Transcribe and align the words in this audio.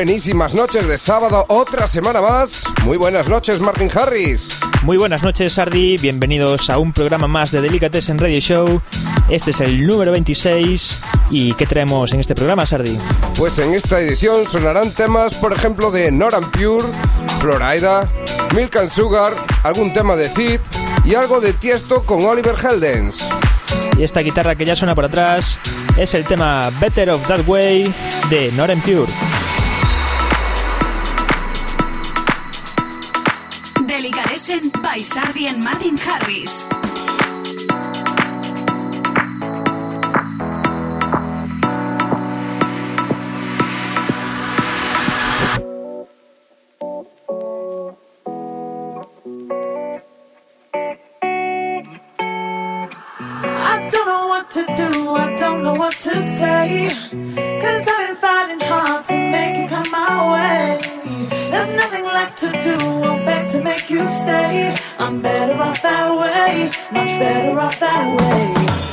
Buenísimas 0.00 0.54
noches 0.54 0.88
de 0.88 0.96
sábado, 0.96 1.44
otra 1.48 1.86
semana 1.86 2.22
más. 2.22 2.64
Muy 2.86 2.96
buenas 2.96 3.28
noches, 3.28 3.60
Martin 3.60 3.90
Harris. 3.94 4.58
Muy 4.82 4.96
buenas 4.96 5.22
noches, 5.22 5.52
Sardi. 5.52 5.98
Bienvenidos 5.98 6.70
a 6.70 6.78
un 6.78 6.94
programa 6.94 7.26
más 7.26 7.50
de 7.50 7.60
Delicatessen 7.60 8.18
Radio 8.18 8.40
Show. 8.40 8.80
Este 9.28 9.50
es 9.50 9.60
el 9.60 9.86
número 9.86 10.12
26. 10.12 11.00
¿Y 11.30 11.52
qué 11.52 11.66
traemos 11.66 12.14
en 12.14 12.20
este 12.20 12.34
programa, 12.34 12.64
Sardi? 12.64 12.96
Pues 13.36 13.58
en 13.58 13.74
esta 13.74 14.00
edición 14.00 14.46
sonarán 14.46 14.90
temas, 14.92 15.34
por 15.34 15.52
ejemplo, 15.52 15.90
de 15.90 16.10
Noran 16.10 16.50
Pure, 16.50 16.88
Florida, 17.38 18.08
Milk 18.56 18.76
and 18.76 18.90
Sugar, 18.90 19.34
algún 19.64 19.92
tema 19.92 20.16
de 20.16 20.30
Cid 20.30 20.60
y 21.04 21.14
algo 21.14 21.42
de 21.42 21.52
Tiesto 21.52 22.04
con 22.04 22.24
Oliver 22.24 22.54
Heldens. 22.58 23.28
Y 23.98 24.02
esta 24.02 24.20
guitarra 24.20 24.54
que 24.54 24.64
ya 24.64 24.74
suena 24.74 24.94
por 24.94 25.04
atrás 25.04 25.60
es 25.98 26.14
el 26.14 26.24
tema 26.24 26.70
Better 26.80 27.10
of 27.10 27.26
That 27.28 27.46
Way 27.46 27.94
de 28.30 28.50
Noran 28.52 28.80
Pure. 28.80 29.39
Delicatessen 34.40 34.82
by 34.82 34.98
Sardi 34.98 35.46
and 35.48 35.62
Martin 35.62 35.98
Harris. 35.98 36.66
I 53.42 53.88
don't 53.92 54.06
know 54.06 54.26
what 54.28 54.50
to 54.52 54.64
do, 54.74 55.10
I 55.16 55.36
don't 55.38 55.62
know 55.62 55.74
what 55.74 55.92
to 55.98 56.22
say. 56.38 56.88
Cause 57.60 57.88
I've 57.88 58.08
been 58.08 58.16
fighting 58.16 58.60
hard 58.60 59.04
to 59.04 59.30
make 59.30 59.56
it 59.58 59.68
come 59.68 59.90
my 59.90 60.32
way. 60.32 60.89
There's 61.50 61.74
nothing 61.74 62.04
left 62.04 62.38
to 62.38 62.48
do, 62.62 62.76
I'm 62.78 63.24
back 63.24 63.48
to 63.48 63.60
make 63.62 63.90
you 63.90 64.02
stay. 64.08 64.76
I'm 64.98 65.20
better 65.20 65.60
off 65.60 65.82
that 65.82 66.08
way, 66.20 66.70
much 66.92 67.18
better 67.18 67.58
off 67.58 67.80
that 67.80 68.18
way. 68.18 68.89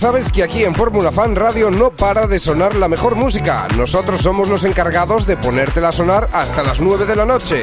Sabes 0.00 0.32
que 0.32 0.42
aquí 0.42 0.64
en 0.64 0.74
Fórmula 0.74 1.12
Fan 1.12 1.36
Radio 1.36 1.70
no 1.70 1.90
para 1.90 2.26
de 2.26 2.38
sonar 2.38 2.74
la 2.74 2.88
mejor 2.88 3.16
música. 3.16 3.68
Nosotros 3.76 4.22
somos 4.22 4.48
los 4.48 4.64
encargados 4.64 5.26
de 5.26 5.36
ponértela 5.36 5.88
a 5.88 5.92
sonar 5.92 6.26
hasta 6.32 6.62
las 6.62 6.80
9 6.80 7.04
de 7.04 7.16
la 7.16 7.26
noche. 7.26 7.60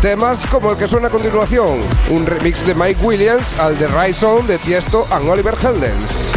Temas 0.00 0.46
como 0.46 0.70
el 0.70 0.76
que 0.76 0.86
suena 0.86 1.08
a 1.08 1.10
continuación, 1.10 1.80
un 2.10 2.24
remix 2.24 2.64
de 2.64 2.76
Mike 2.76 3.04
Williams 3.04 3.58
al 3.58 3.76
de 3.80 3.88
Rise 3.88 4.14
Zone 4.20 4.46
de 4.46 4.58
Tiesto 4.58 5.08
and 5.10 5.28
Oliver 5.28 5.56
Heldens. 5.60 6.30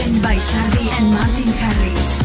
And 0.00 1.10
Martin 1.10 1.52
Harris. 1.60 2.22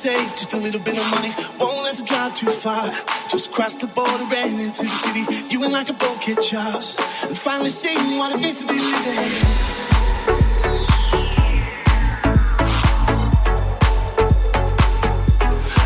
Save 0.00 0.34
just 0.34 0.54
a 0.54 0.56
little 0.56 0.80
bit 0.80 0.96
of 0.96 1.04
money. 1.10 1.30
Won't 1.58 1.86
have 1.86 1.96
to 1.98 2.04
drive 2.04 2.34
too 2.34 2.48
far. 2.48 2.88
Just 3.28 3.52
cross 3.52 3.76
the 3.76 3.86
border 3.88 4.24
and 4.34 4.58
into 4.58 4.84
the 4.84 4.96
city. 5.04 5.24
You 5.52 5.62
and 5.62 5.74
like 5.74 5.90
a 5.90 5.92
boat 5.92 6.18
catch 6.22 6.54
us. 6.54 6.96
And 7.22 7.36
finally 7.36 7.68
seeing 7.68 8.16
what 8.16 8.34
it 8.34 8.40
means 8.40 8.60
to 8.60 8.66
be 8.66 8.80
living. 8.80 9.32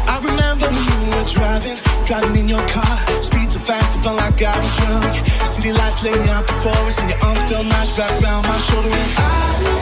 I 0.07 0.17
remember 0.23 0.69
when 0.71 0.87
you 0.95 1.11
were 1.11 1.27
driving, 1.27 1.79
driving 2.07 2.37
in 2.43 2.49
your 2.49 2.65
car. 2.69 2.97
Speed 3.21 3.51
so 3.51 3.59
fast, 3.59 3.99
it 3.99 4.03
felt 4.05 4.17
like 4.17 4.41
I 4.41 4.55
was 4.63 4.77
drunk. 4.79 5.27
City 5.45 5.73
lights 5.73 6.05
laying 6.05 6.29
out 6.29 6.47
before 6.47 6.87
us, 6.87 7.01
and 7.01 7.11
your 7.11 7.19
arms 7.19 7.43
felt 7.51 7.67
nice 7.67 7.91
wrapped 7.99 8.23
around 8.23 8.43
my 8.45 8.59
shoulder. 8.59 8.91
And 8.91 9.13
I, 9.19 9.33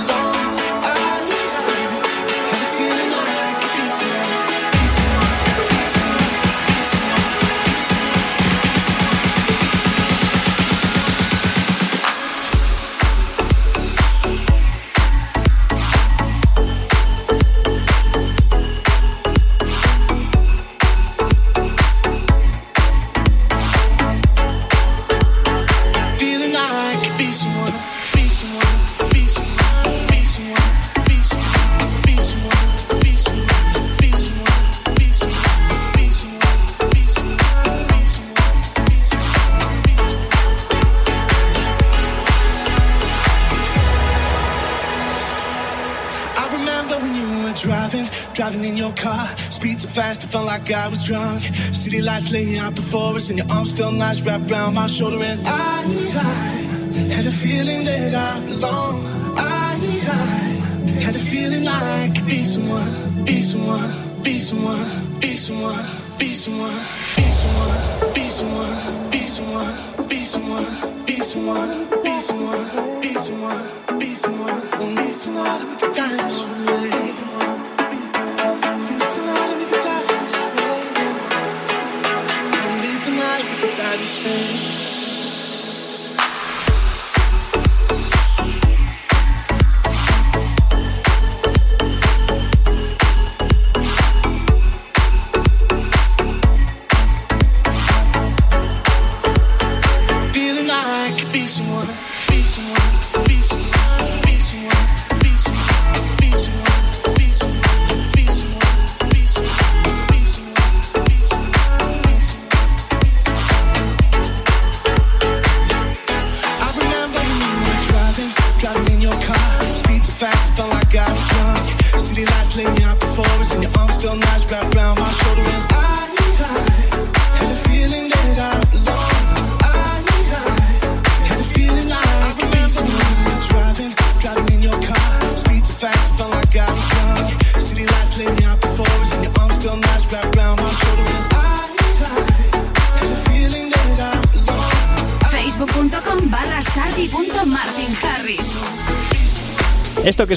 driving, 47.89 48.34
driving 48.34 48.63
in 48.65 48.77
your 48.77 48.93
car. 48.93 49.27
Speed 49.50 49.81
so 49.81 49.88
fast, 49.88 50.24
it 50.24 50.27
felt 50.27 50.46
like 50.46 50.72
I 50.72 50.88
was 50.88 51.03
drunk. 51.05 51.43
City 51.72 52.01
lights 52.01 52.31
laying 52.31 52.58
out 52.58 52.75
before 52.75 53.15
us, 53.15 53.29
and 53.29 53.38
your 53.38 53.50
arms 53.51 53.72
felt 53.72 53.96
nice 53.96 54.22
wrapped 54.22 54.50
around 54.51 54.75
my 54.75 54.88
shoulder. 54.88 55.22
And 55.24 55.41
I, 55.46 55.51
I 55.51 57.13
had 57.13 57.25
a 57.25 57.31
feeling 57.31 57.86
that 57.86 58.13
I 58.13 58.46
belong. 58.46 59.05
I, 59.38 59.77
I 60.08 61.01
had 61.01 61.15
a 61.15 61.19
feeling 61.19 61.63
like 61.63 61.81
I 61.81 62.12
could 62.15 62.25
be 62.25 62.43
someone, 62.43 63.25
be 63.25 63.41
someone, 63.41 64.24
be 64.24 64.39
someone, 64.39 65.19
be 65.19 65.36
someone, 65.36 65.86
be 66.19 66.34
someone, 66.34 66.86
be 67.03 67.31
someone, 67.31 68.13
be 68.13 68.29
someone, 68.29 69.10
be 69.12 69.25
someone, 69.25 70.08
be 70.08 70.25
someone, 70.25 71.05
be 71.05 71.22
someone, 71.24 71.89
be 72.01 72.19
someone, 72.19 73.00
be 73.01 73.15
someone, 73.15 74.00
be 74.00 74.15
someone. 74.15 74.62
We'll 74.77 74.91
meet 74.91 75.19
tonight 75.19 75.62
and 75.62 75.69
we 75.69 75.77
can 75.77 75.93
die 75.93 76.68
I 83.81 83.95
just 83.98 84.24
room. 84.25 84.78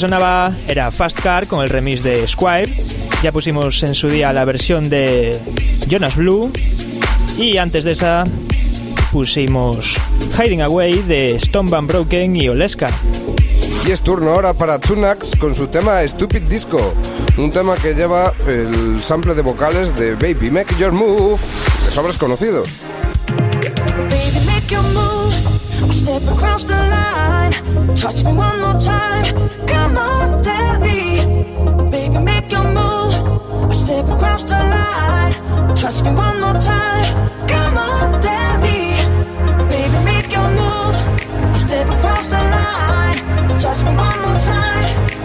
Sonaba 0.02 0.52
era 0.66 0.90
Fast 0.90 1.20
Car 1.20 1.46
con 1.46 1.62
el 1.62 1.70
remix 1.70 2.02
de 2.02 2.26
Squire. 2.26 2.74
Ya 3.22 3.30
pusimos 3.30 3.84
en 3.84 3.94
su 3.94 4.08
día 4.08 4.32
la 4.32 4.44
versión 4.44 4.88
de 4.88 5.38
Jonas 5.88 6.16
Blue. 6.16 6.50
Y 7.38 7.56
antes 7.58 7.84
de 7.84 7.92
esa 7.92 8.24
pusimos 9.12 9.96
Hiding 10.36 10.62
Away 10.62 11.02
de 11.02 11.36
Stone 11.36 11.70
Van 11.70 11.86
Broken 11.86 12.34
y 12.34 12.48
Oleska. 12.48 12.90
Y 13.86 13.92
es 13.92 14.00
turno 14.02 14.32
ahora 14.32 14.54
para 14.54 14.80
Tunax 14.80 15.36
con 15.36 15.54
su 15.54 15.68
tema 15.68 16.04
Stupid 16.04 16.42
Disco, 16.42 16.92
un 17.36 17.52
tema 17.52 17.76
que 17.76 17.94
lleva 17.94 18.32
el 18.48 19.00
sample 19.00 19.34
de 19.34 19.42
vocales 19.42 19.94
de 19.94 20.16
Baby 20.16 20.50
Make 20.50 20.74
Your 20.80 20.90
Move, 20.90 21.40
de 21.84 21.92
sobres 21.92 22.16
conocidos. 22.16 22.68
Baby, 23.28 24.46
make 24.46 24.68
your 24.68 24.82
move. 24.82 25.32
I'll 25.80 25.92
step 25.92 26.22
across 26.26 26.64
the 26.64 26.74
line. 26.74 27.71
Touch 27.96 28.24
me 28.24 28.32
one 28.32 28.60
more 28.60 28.78
time. 28.80 29.26
Come 29.66 29.96
on, 29.96 30.42
tell. 30.42 30.80
Baby, 31.90 32.18
make 32.18 32.50
your 32.50 32.64
move. 32.64 33.14
I'll 33.64 33.70
step 33.70 34.08
across 34.08 34.42
the 34.42 34.58
line. 34.74 35.32
Touch 35.76 36.02
me 36.02 36.10
one 36.10 36.40
more 36.40 36.54
time. 36.54 37.06
Come 37.48 37.78
on, 37.78 38.20
tell. 38.22 38.60
Baby, 38.60 39.98
make 40.04 40.30
your 40.32 40.48
move. 40.60 40.96
I'll 41.52 41.58
step 41.66 41.88
across 41.88 42.26
the 42.30 42.42
line. 42.56 43.18
Touch 43.60 43.82
me 43.84 43.90
one 43.94 44.18
more 44.22 44.40
time. 44.40 45.21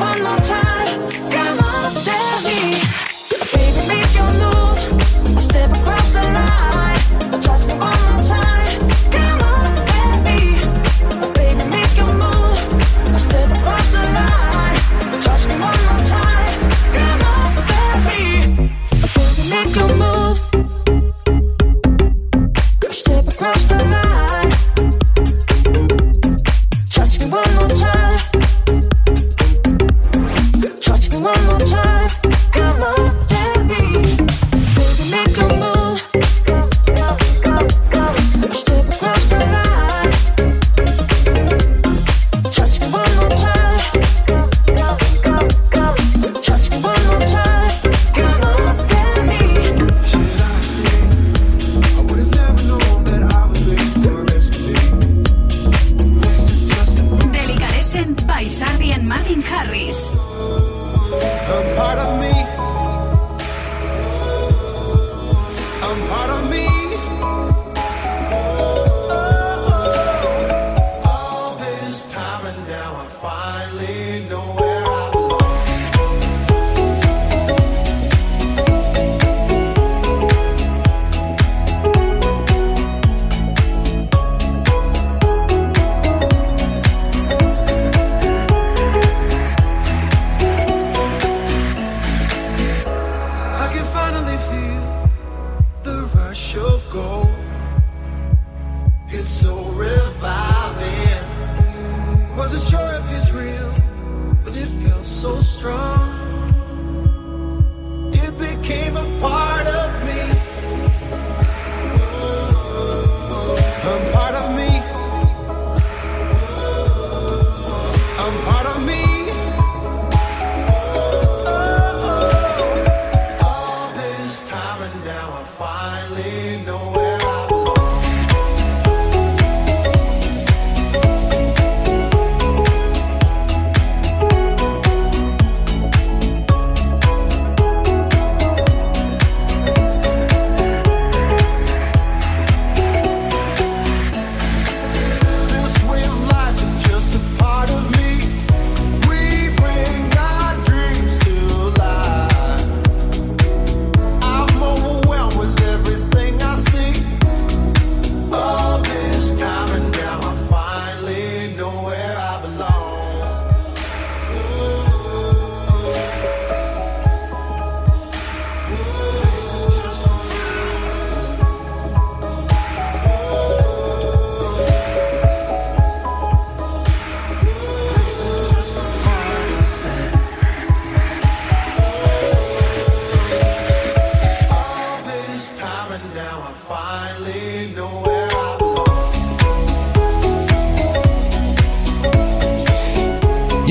one 0.00 0.22
more 0.22 0.38
time. 0.38 0.79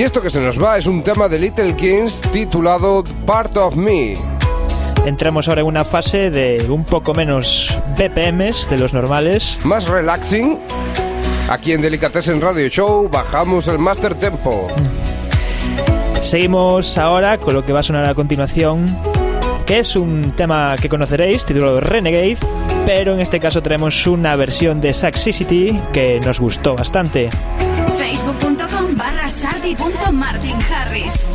esto 0.10 0.24
que 0.24 0.32
se 0.32 0.42
nos 0.42 0.60
va 0.60 0.76
es 0.76 0.88
un 0.88 1.04
tema 1.04 1.30
de 1.30 1.38
Little 1.38 1.76
Kings 1.76 2.20
titulado 2.20 3.04
Part 3.28 3.56
of 3.58 3.76
Me. 3.76 4.16
Entramos 5.06 5.48
ahora 5.48 5.62
en 5.62 5.68
una 5.68 5.84
fase 5.84 6.32
de 6.32 6.66
un 6.68 6.84
poco 6.84 7.14
menos 7.14 7.78
BPMs 7.96 8.68
de 8.72 8.80
los 8.80 8.92
normales. 8.92 9.60
Más 9.64 9.88
relaxing. 9.88 10.58
Aquí 11.48 11.74
en 11.74 11.84
Delicatessen 11.84 12.42
Radio 12.42 12.68
Show 12.70 13.08
bajamos 13.08 13.68
el 13.68 13.78
Master 13.78 14.16
Tempo. 14.16 14.68
Seguimos 16.24 16.98
ahora 16.98 17.38
con 17.38 17.54
lo 17.54 17.64
que 17.64 17.72
va 17.72 17.82
a 17.82 17.84
sonar 17.84 18.06
a 18.06 18.16
continuación, 18.16 18.88
que 19.68 19.78
es 19.78 19.96
un 19.96 20.32
tema 20.36 20.74
que 20.82 20.90
conoceréis, 20.90 21.46
titulado 21.46 21.82
Renegade, 21.82 22.38
pero 22.88 23.14
en 23.14 23.20
este 23.20 23.40
caso 23.40 23.62
tenemos 23.62 24.08
una 24.08 24.36
versión 24.36 24.82
de 24.82 24.92
Sax 24.92 25.22
City 25.22 25.80
que 25.94 26.20
nos 26.20 26.40
gustó 26.40 26.76
bastante. 26.76 27.30
Facebook. 27.96 28.59
Martin 30.12 30.60
Harris. 30.62 31.29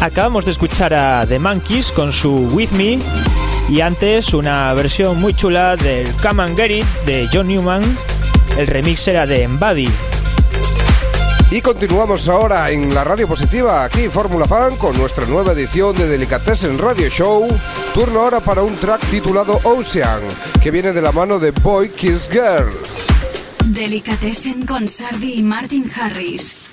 Acabamos 0.00 0.44
de 0.44 0.52
escuchar 0.52 0.94
a 0.94 1.26
The 1.26 1.38
Monkeys 1.38 1.90
con 1.90 2.12
su 2.12 2.48
With 2.52 2.70
Me 2.70 2.98
y 3.68 3.80
antes 3.80 4.34
una 4.34 4.72
versión 4.74 5.18
muy 5.18 5.34
chula 5.34 5.76
del 5.76 6.08
Come 6.16 6.42
and 6.42 6.56
Get 6.56 6.70
It 6.70 6.86
de 7.06 7.28
John 7.32 7.48
Newman. 7.48 7.82
El 8.56 8.66
remix 8.66 9.08
era 9.08 9.26
de 9.26 9.42
Embody. 9.42 9.88
Y 11.50 11.60
continuamos 11.60 12.28
ahora 12.28 12.70
en 12.70 12.92
la 12.94 13.04
radio 13.04 13.28
positiva, 13.28 13.84
aquí 13.84 14.08
Fórmula 14.08 14.46
Fan, 14.46 14.76
con 14.76 14.96
nuestra 14.98 15.26
nueva 15.26 15.52
edición 15.52 15.96
de 15.96 16.08
Delicatessen 16.08 16.76
Radio 16.78 17.08
Show. 17.08 17.48
Turno 17.94 18.20
ahora 18.20 18.40
para 18.40 18.62
un 18.62 18.74
track 18.74 19.00
titulado 19.10 19.60
Ocean, 19.62 20.20
que 20.62 20.70
viene 20.70 20.92
de 20.92 21.00
la 21.00 21.12
mano 21.12 21.38
de 21.38 21.52
Boy 21.52 21.90
Kiss 21.90 22.28
Girl. 22.30 22.76
Delicatessen 23.64 24.66
con 24.66 24.88
Sardi 24.88 25.34
y 25.34 25.42
Martin 25.42 25.90
Harris. 25.94 26.66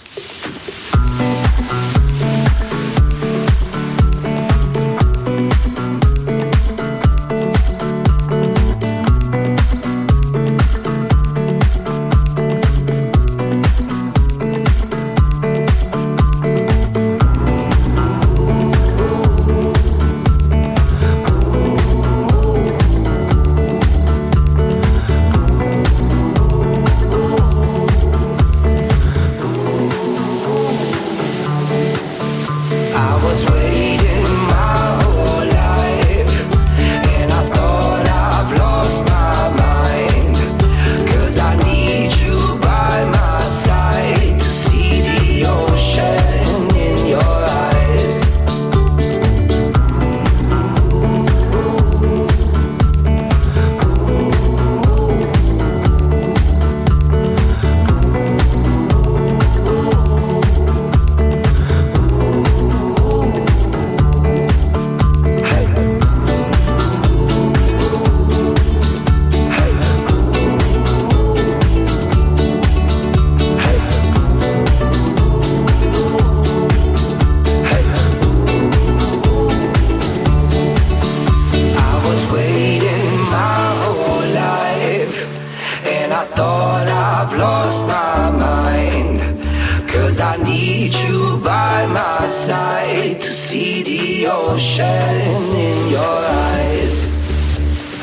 need 90.83 90.93
you 90.95 91.37
by 91.37 91.85
my 91.85 92.27
side 92.27 93.19
to 93.21 93.31
see 93.31 93.83
the 93.83 94.27
ocean 94.27 95.55
in 95.55 95.89
your 95.89 96.19
eyes. 96.51 97.11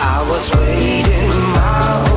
I 0.01 0.27
was 0.31 0.51
waiting 0.57 1.31
my 1.53 2.10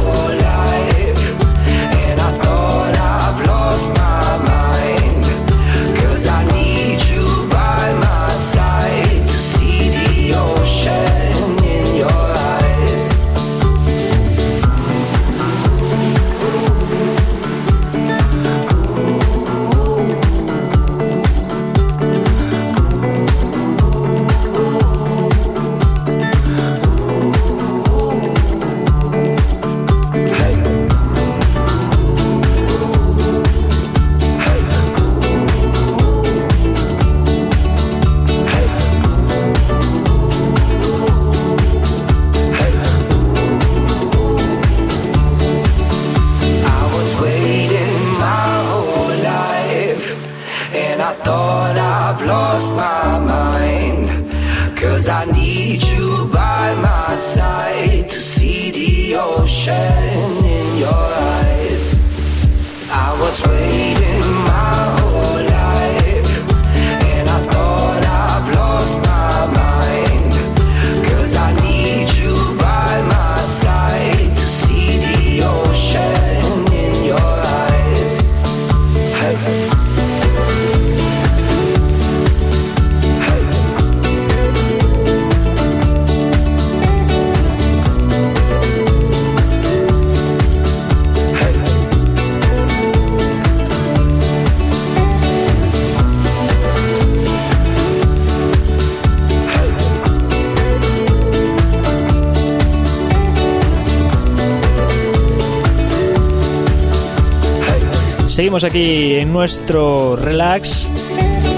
Seguimos 108.34 108.64
aquí 108.64 109.14
en 109.14 109.32
nuestro 109.32 110.16
relax 110.16 110.90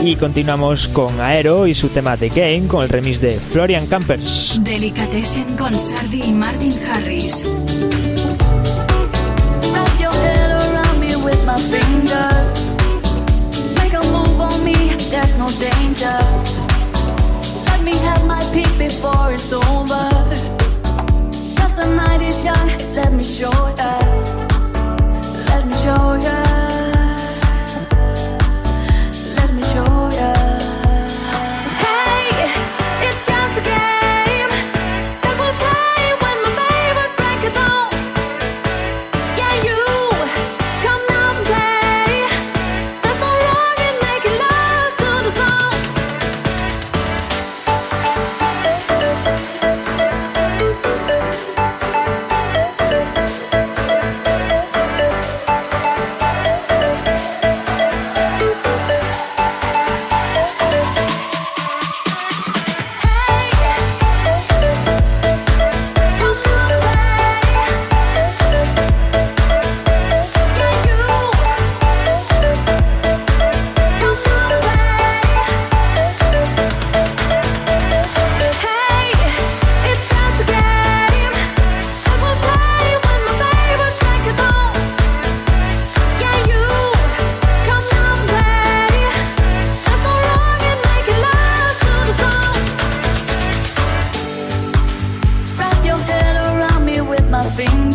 y 0.03 0.17
continuamos 0.17 0.89
con 0.89 1.21
Aero 1.21 1.67
y 1.67 1.73
su 1.73 1.87
tema 1.87 2.17
The 2.17 2.27
Game 2.27 2.67
con 2.67 2.83
el 2.83 2.89
remix 2.89 3.21
de 3.21 3.39
Florian 3.39 3.87
Campers. 3.87 4.60
Delicatessen 4.62 5.56
con 5.56 5.79
Sardi 5.79 6.23
y 6.23 6.31
Martin 6.33 6.73
Harris. 6.85 7.45
Let 22.95 23.12
me 23.12 23.23
show 23.23 23.52
ya. 23.77 24.00
Let 25.50 25.65
me 25.65 25.73
show 25.73 26.17
ya. 26.17 26.64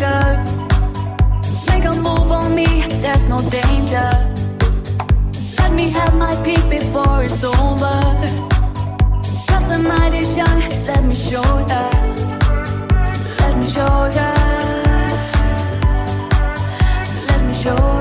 stranger. 0.01 0.43
Make 1.67 1.85
a 1.85 1.93
move 2.01 2.31
on 2.31 2.55
me, 2.55 2.83
there's 3.01 3.27
no 3.27 3.39
danger. 3.49 4.09
Let 5.59 5.73
me 5.73 5.89
have 5.89 6.15
my 6.15 6.33
peak 6.43 6.69
before 6.69 7.23
it's 7.23 7.43
over. 7.43 7.97
Cause 9.47 9.65
the 9.71 9.79
night 9.87 10.13
is 10.13 10.35
young, 10.35 10.59
let 10.87 11.03
me 11.03 11.13
show 11.13 11.41
ya. 11.69 11.89
Let 13.39 13.57
me 13.57 13.63
show 13.63 14.09
ya. 14.17 14.29
Let 17.27 17.41
me 17.45 17.53
show 17.53 17.75
ya. 17.75 18.00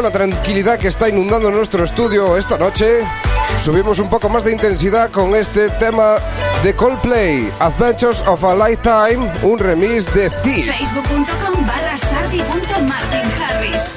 Con 0.00 0.10
la 0.10 0.18
tranquilidad 0.18 0.78
que 0.78 0.88
está 0.88 1.10
inundando 1.10 1.50
nuestro 1.50 1.84
estudio 1.84 2.38
esta 2.38 2.56
noche, 2.56 3.00
subimos 3.62 3.98
un 3.98 4.08
poco 4.08 4.30
más 4.30 4.42
de 4.42 4.50
intensidad 4.50 5.10
con 5.10 5.36
este 5.36 5.68
tema 5.68 6.16
de 6.62 6.74
Coldplay, 6.74 7.52
Adventures 7.58 8.26
of 8.26 8.42
a 8.44 8.54
Lifetime, 8.54 9.30
un 9.42 9.58
remix 9.58 10.06
de 10.14 10.30
Thief. 10.42 10.70
Facebook.com 10.70 11.66
barra 11.66 11.98
sardi.martinharris. 11.98 13.94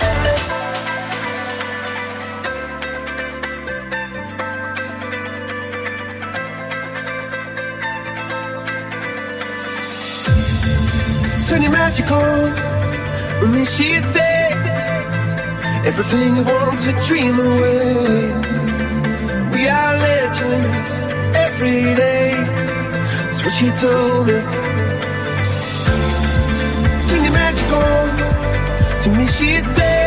Turn 11.48 11.62
your 11.62 11.72
magic 11.72 12.12
on. 12.12 12.74
And 13.44 13.54
then 13.54 13.66
she'd 13.66 14.06
say, 14.06 14.43
Everything 15.86 16.38
you 16.38 16.44
want 16.44 16.80
to 16.80 16.92
dream 17.06 17.38
away. 17.38 18.32
We 19.52 19.68
are 19.68 19.98
legends 19.98 20.92
every 21.36 21.94
day. 21.94 22.32
That's 23.26 23.44
what 23.44 23.52
she 23.52 23.70
told 23.72 24.28
me. 24.28 24.40
Turn 27.10 27.24
your 27.26 27.34
magic. 27.34 27.68
To 29.04 29.10
me, 29.10 29.28
she'd 29.28 29.66
say, 29.66 30.00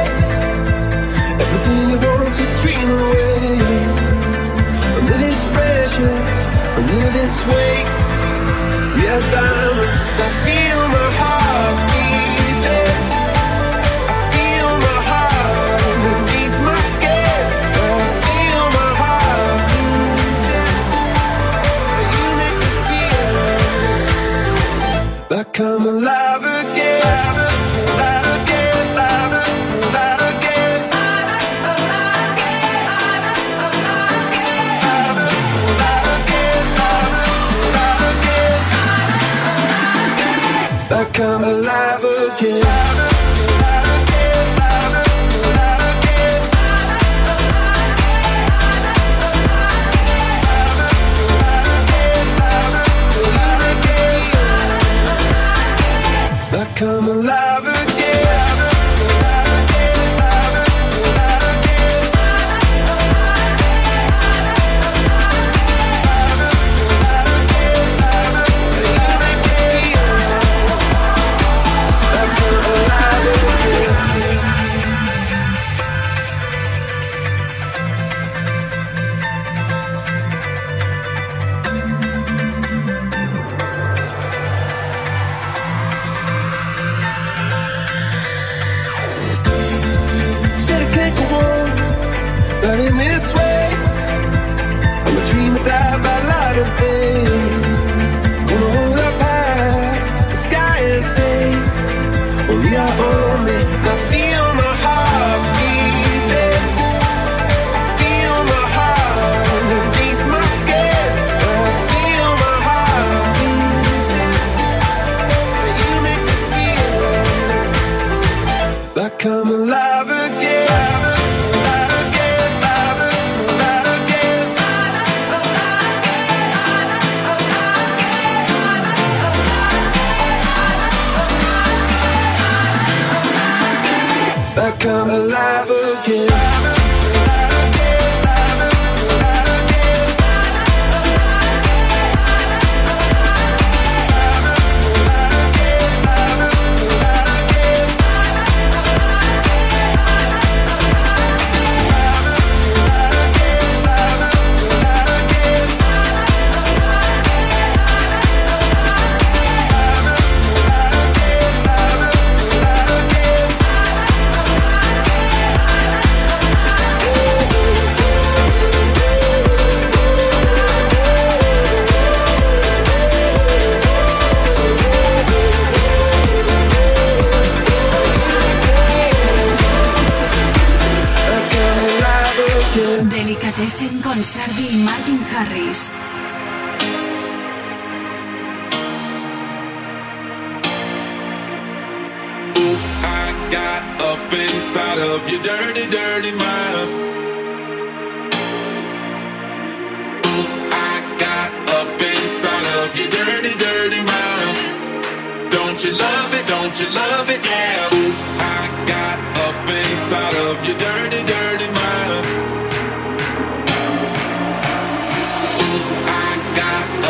Everything 1.45 1.91
you 1.91 1.99
want 2.07 2.33
to 2.41 2.47
dream 2.62 2.89
away. 2.89 3.59
Under 4.97 5.18
this 5.24 5.47
pressure, 5.53 6.18
under 6.79 7.11
this 7.18 7.35
weight. 7.53 7.89
We 8.97 9.03
are 9.12 9.20
diamonds 9.31 10.05
kiss. 42.39 42.76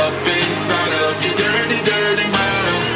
up 0.07 0.13
inside 0.27 0.93
of 1.07 1.15
your 1.25 1.35
dirty, 1.35 1.81
dirty 1.83 2.29
mouth. 2.31 2.87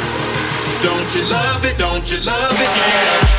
Don't 0.81 1.09
you 1.15 1.23
love 1.29 1.65
it? 1.65 1.77
Don't 1.77 2.09
you 2.09 2.19
love 2.23 2.53
it? 2.53 2.77
Yeah. 2.77 3.30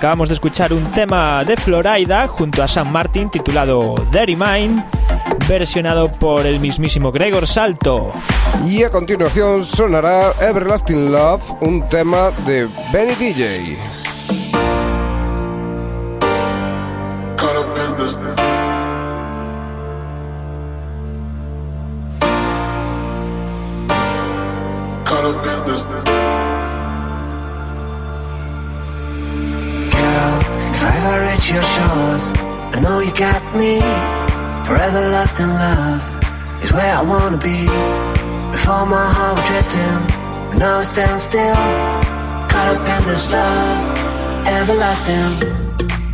acabamos 0.00 0.30
de 0.30 0.34
escuchar 0.34 0.72
un 0.72 0.82
tema 0.92 1.44
de 1.44 1.58
Florida 1.58 2.26
junto 2.26 2.62
a 2.62 2.68
San 2.68 2.90
Martin 2.90 3.28
titulado 3.28 3.94
Dirty 4.10 4.34
Mind, 4.34 4.82
versionado 5.46 6.10
por 6.10 6.46
el 6.46 6.58
mismísimo 6.58 7.12
Gregor 7.12 7.46
Salto. 7.46 8.10
Y 8.66 8.82
a 8.82 8.90
continuación 8.90 9.62
sonará 9.62 10.32
Everlasting 10.40 11.12
Love, 11.12 11.52
un 11.60 11.86
tema 11.86 12.30
de 12.46 12.66
Benny 12.90 13.14
DJ. 13.14 13.89
is 43.20 43.32
love, 43.32 44.46
everlasting. 44.46 46.09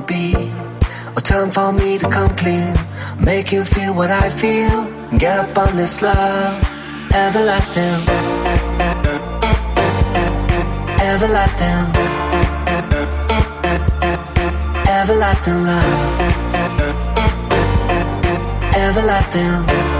wanna 0.00 0.06
be. 0.06 0.52
A 1.16 1.20
time 1.20 1.50
for 1.50 1.72
me 1.72 1.98
to 1.98 2.08
come 2.08 2.30
clean, 2.36 2.74
make 3.18 3.52
you 3.52 3.64
feel 3.64 3.94
what 3.94 4.10
I 4.10 4.30
feel. 4.30 4.86
Get 5.18 5.38
up 5.38 5.58
on 5.58 5.76
this 5.76 6.02
love, 6.02 6.54
everlasting, 7.12 8.00
everlasting, 11.00 11.86
everlasting 14.88 15.64
love, 15.64 16.20
everlasting. 18.74 19.99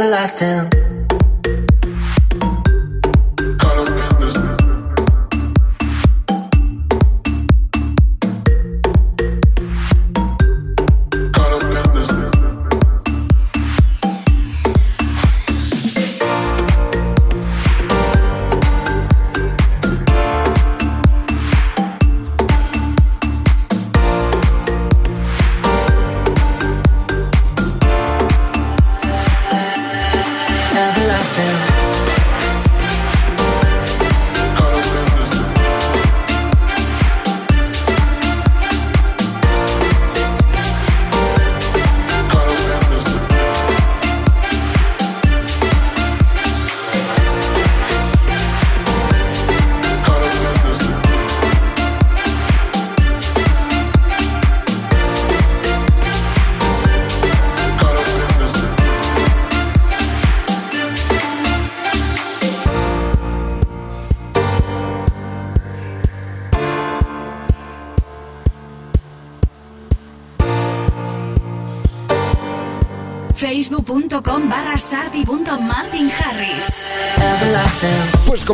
everlasting. 0.00 0.77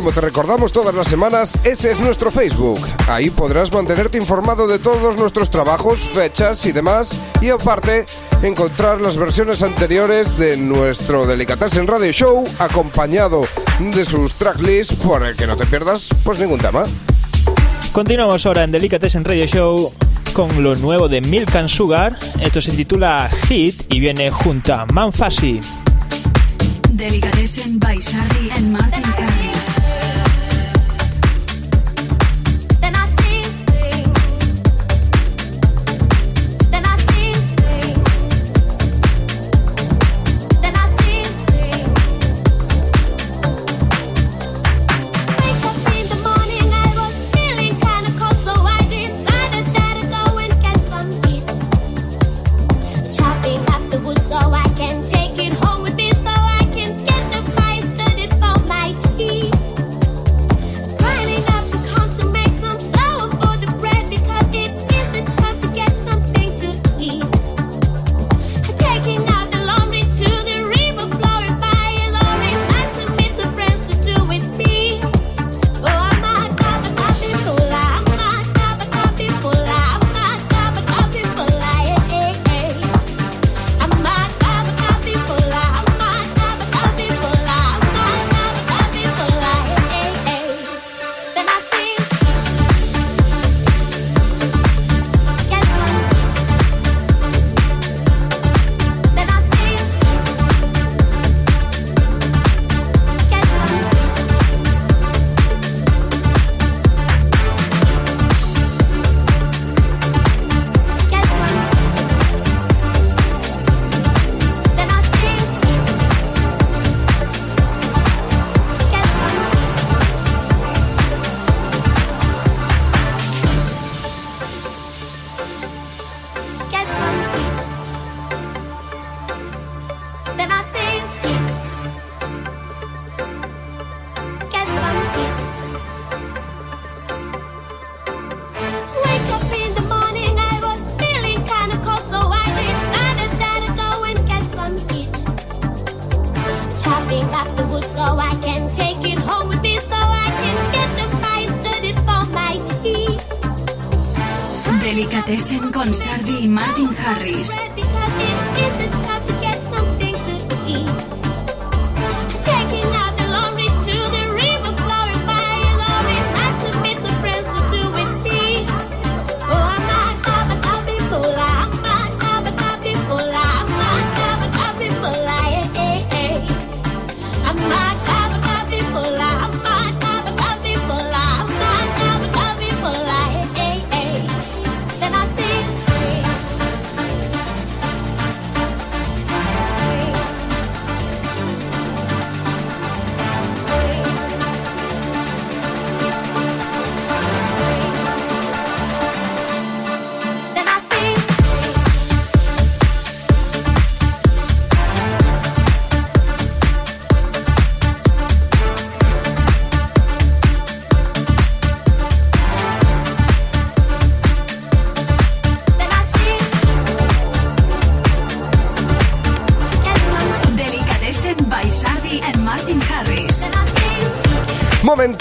como 0.05 0.13
te 0.13 0.21
recordamos 0.21 0.71
todas 0.71 0.93
las 0.93 1.07
semanas, 1.07 1.53
ese 1.63 1.89
es 1.89 1.99
nuestro 1.99 2.29
Facebook. 2.29 2.79
Ahí 3.07 3.31
podrás 3.31 3.73
mantenerte 3.73 4.19
informado 4.19 4.67
de 4.67 4.77
todos 4.77 5.17
nuestros 5.17 5.49
trabajos, 5.49 5.97
fechas 5.97 6.63
y 6.67 6.71
demás. 6.71 7.17
Y 7.41 7.49
aparte, 7.49 8.05
encontrar 8.43 9.01
las 9.01 9.17
versiones 9.17 9.63
anteriores 9.63 10.37
de 10.37 10.57
nuestro 10.57 11.25
Delicatessen 11.25 11.87
Radio 11.87 12.11
Show, 12.11 12.43
acompañado 12.59 13.41
de 13.79 14.05
sus 14.05 14.35
tracklists, 14.35 14.93
por 14.93 15.25
el 15.25 15.35
que 15.35 15.47
no 15.47 15.57
te 15.57 15.65
pierdas 15.65 16.09
pues 16.23 16.37
ningún 16.37 16.59
tema. 16.59 16.83
Continuamos 17.91 18.45
ahora 18.45 18.63
en 18.63 18.73
Delicatessen 18.73 19.25
Radio 19.25 19.47
Show 19.47 19.91
con 20.33 20.61
lo 20.61 20.75
nuevo 20.75 21.09
de 21.09 21.21
Milk 21.21 21.67
Sugar. 21.67 22.15
Esto 22.39 22.61
se 22.61 22.73
titula 22.73 23.27
Hit 23.47 23.91
y 23.91 23.99
viene 23.99 24.29
junto 24.29 24.71
a 24.71 24.85
Manfasi. 24.85 25.61
Delicatessen 26.91 27.79
by 27.79 27.99
Sarri 27.99 28.51
and 28.51 28.71
Martin 28.71 29.01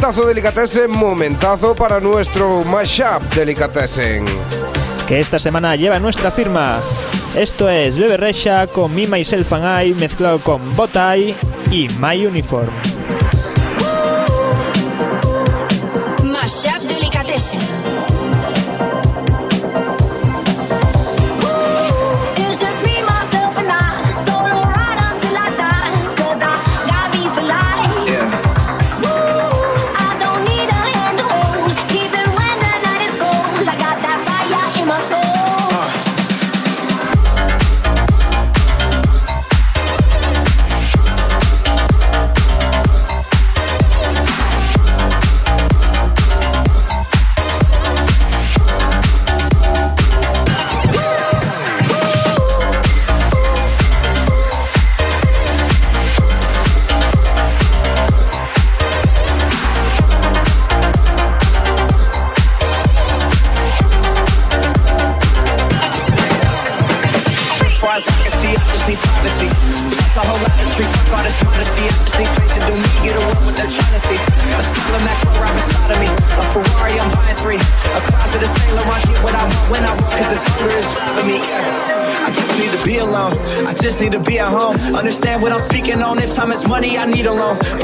Momentazo 0.04 0.28
delicatessen, 0.28 0.90
momentazo 0.90 1.74
para 1.74 1.98
nuestro 1.98 2.62
mashup 2.64 3.22
delicatessen. 3.34 4.26
que 5.08 5.18
esta 5.18 5.38
semana 5.38 5.74
lleva 5.76 5.98
nuestra 5.98 6.30
firma. 6.30 6.78
Esto 7.34 7.70
es 7.70 7.96
Bebe 7.96 8.18
Resha 8.18 8.66
con 8.66 8.94
Me, 8.94 9.06
Myself 9.06 9.50
and 9.54 9.64
I 9.64 9.94
mezclado 9.94 10.40
con 10.40 10.76
Botai 10.76 11.34
y 11.70 11.88
My 11.98 12.26
Uniform. 12.26 12.83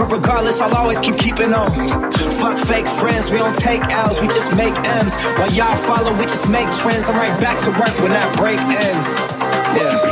But 0.00 0.12
regardless, 0.12 0.62
I'll 0.62 0.74
always 0.74 0.98
keep 0.98 1.18
keeping 1.18 1.52
on. 1.52 1.68
Fuck 2.40 2.56
fake 2.56 2.86
friends, 2.86 3.30
we 3.30 3.36
don't 3.36 3.54
take 3.54 3.84
L's, 3.92 4.18
we 4.18 4.28
just 4.28 4.50
make 4.56 4.72
M's. 4.96 5.14
While 5.36 5.52
y'all 5.52 5.76
follow, 5.76 6.16
we 6.18 6.24
just 6.24 6.48
make 6.48 6.70
trends. 6.80 7.10
I'm 7.10 7.16
right 7.16 7.38
back 7.38 7.58
to 7.64 7.70
work 7.72 7.92
when 8.00 8.10
that 8.12 8.34
break 8.38 8.58
ends. 8.80 9.18
Yeah. 9.76 10.09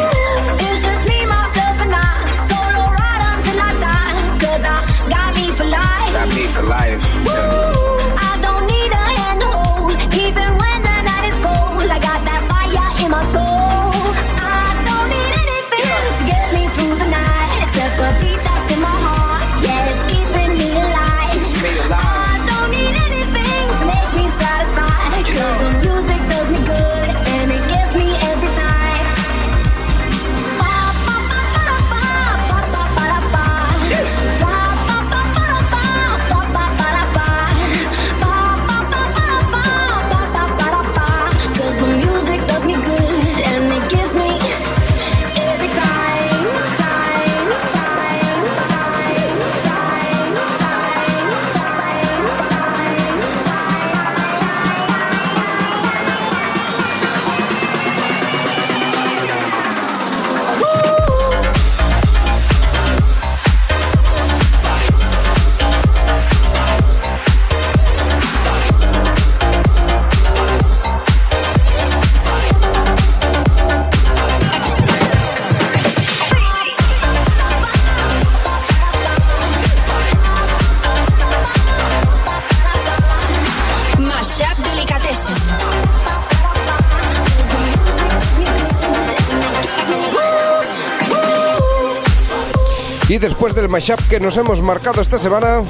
Después 93.48 93.62
del 93.62 93.70
mashup 93.70 94.00
que 94.08 94.20
nos 94.20 94.36
hemos 94.36 94.60
marcado 94.60 95.00
esta 95.00 95.16
semana, 95.16 95.62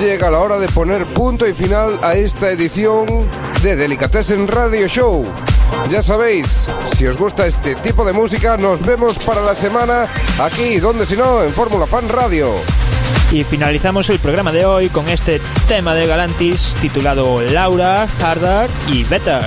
llega 0.00 0.30
la 0.30 0.40
hora 0.40 0.58
de 0.58 0.68
poner 0.68 1.04
punto 1.06 1.46
y 1.46 1.54
final 1.54 1.98
a 2.02 2.14
esta 2.14 2.50
edición 2.50 3.06
de 3.62 3.76
Delicatessen 3.76 4.48
Radio 4.48 4.88
Show. 4.88 5.24
Ya 5.90 6.02
sabéis, 6.02 6.66
si 6.96 7.06
os 7.06 7.16
gusta 7.16 7.46
este 7.46 7.76
tipo 7.76 8.04
de 8.04 8.12
música, 8.12 8.56
nos 8.56 8.82
vemos 8.82 9.20
para 9.20 9.42
la 9.42 9.54
semana 9.54 10.08
aquí, 10.40 10.80
donde 10.80 11.06
si 11.06 11.16
no, 11.16 11.44
en 11.44 11.52
Fórmula 11.52 11.86
Fan 11.86 12.08
Radio. 12.08 12.52
Y 13.30 13.44
finalizamos 13.44 14.10
el 14.10 14.18
programa 14.18 14.50
de 14.50 14.64
hoy 14.64 14.88
con 14.88 15.08
este 15.08 15.40
tema 15.68 15.94
de 15.94 16.08
Galantis 16.08 16.74
titulado 16.80 17.42
Laura, 17.42 18.08
Harder 18.20 18.68
y 18.88 19.04
Better. 19.04 19.44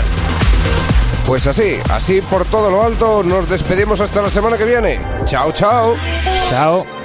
Pues 1.27 1.47
así, 1.47 1.79
así 1.89 2.21
por 2.21 2.45
todo 2.45 2.69
lo 2.69 2.81
alto, 2.83 3.23
nos 3.23 3.49
despedimos 3.49 3.99
hasta 3.99 4.21
la 4.21 4.29
semana 4.29 4.57
que 4.57 4.65
viene. 4.65 5.01
Chao, 5.25 5.51
chao. 5.51 5.95
Chao. 6.49 7.02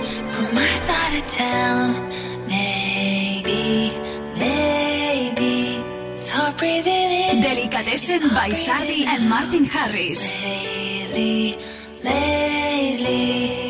Delicatessen 7.40 8.34
by 8.34 8.52
Sardi 8.52 9.04
and 9.06 9.28
Martin 9.28 9.64
Harris. 9.64 10.32
Lately, 10.42 11.56
lately. 12.02 13.67